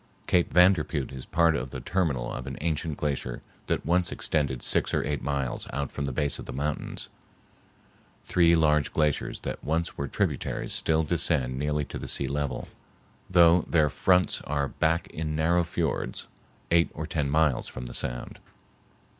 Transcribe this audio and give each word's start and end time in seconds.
Cape 0.25 0.51
Vanderpeut 0.51 1.11
is 1.11 1.27
part 1.27 1.55
of 1.55 1.69
the 1.69 1.79
terminal 1.79 2.33
of 2.33 2.47
an 2.47 2.57
ancient 2.61 2.97
glacier 2.97 3.43
that 3.67 3.85
once 3.85 4.11
extended 4.11 4.63
six 4.63 4.95
or 4.95 5.05
eight 5.05 5.21
miles 5.21 5.67
out 5.71 5.91
from 5.91 6.05
the 6.05 6.11
base 6.11 6.39
of 6.39 6.47
the 6.47 6.51
mountains. 6.51 7.07
Three 8.25 8.55
large 8.55 8.91
glaciers 8.93 9.41
that 9.41 9.63
once 9.63 9.99
were 9.99 10.07
tributaries 10.07 10.73
still 10.73 11.03
descend 11.03 11.59
nearly 11.59 11.85
to 11.85 11.99
the 11.99 12.07
sea 12.07 12.27
level, 12.27 12.67
though 13.29 13.61
their 13.69 13.91
fronts 13.91 14.41
are 14.47 14.69
back 14.69 15.05
in 15.11 15.35
narrow 15.35 15.63
fiords, 15.63 16.25
eight 16.71 16.89
or 16.95 17.05
ten 17.05 17.29
miles 17.29 17.67
from 17.67 17.85
the 17.85 17.93
sound. 17.93 18.39